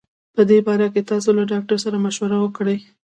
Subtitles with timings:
[0.35, 2.77] په دي باره کي تاسو له ډاکټر سره مشوره کړي